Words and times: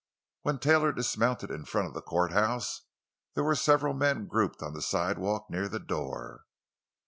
When 0.41 0.57
Taylor 0.57 0.91
dismounted 0.91 1.51
in 1.51 1.63
front 1.63 1.87
of 1.87 1.93
the 1.93 2.01
courthouse 2.01 2.87
there 3.35 3.43
were 3.43 3.53
several 3.53 3.93
men 3.93 4.25
grouped 4.25 4.63
on 4.63 4.73
the 4.73 4.81
sidewalk 4.81 5.47
near 5.51 5.67
the 5.69 5.77
door. 5.79 6.45